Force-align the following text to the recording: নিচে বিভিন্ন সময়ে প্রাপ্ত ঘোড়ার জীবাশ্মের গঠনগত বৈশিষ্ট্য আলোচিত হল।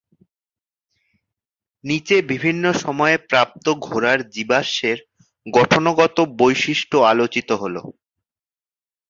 নিচে 1.83 2.15
বিভিন্ন 2.31 2.63
সময়ে 2.83 3.17
প্রাপ্ত 3.29 3.65
ঘোড়ার 3.85 4.19
জীবাশ্মের 4.33 4.97
গঠনগত 5.45 6.17
বৈশিষ্ট্য 6.39 6.95
আলোচিত 7.11 7.49
হল। 7.61 7.75